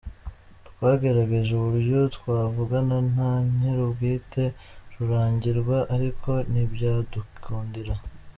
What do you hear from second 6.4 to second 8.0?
ntibyadukundira.